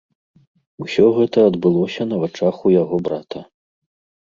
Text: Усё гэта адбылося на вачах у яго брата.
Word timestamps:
Усё 0.83 1.05
гэта 1.17 1.43
адбылося 1.51 2.09
на 2.15 2.23
вачах 2.25 2.55
у 2.71 2.75
яго 2.81 2.95
брата. 3.11 3.39